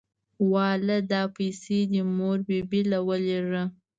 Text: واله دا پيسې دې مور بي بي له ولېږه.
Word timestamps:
واله 0.51 0.97
دا 1.11 1.21
پيسې 1.37 1.79
دې 1.91 2.01
مور 2.17 2.37
بي 2.47 2.59
بي 2.69 2.81
له 2.91 2.99
ولېږه. 3.07 3.63